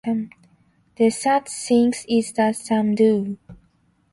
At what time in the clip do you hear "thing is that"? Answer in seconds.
1.47-2.55